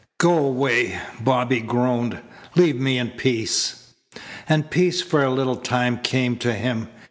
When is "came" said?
5.99-6.37